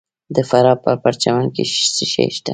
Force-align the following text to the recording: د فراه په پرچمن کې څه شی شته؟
د 0.35 0.37
فراه 0.49 0.77
په 0.83 0.91
پرچمن 1.03 1.47
کې 1.55 1.63
څه 1.95 2.03
شی 2.11 2.25
شته؟ 2.35 2.49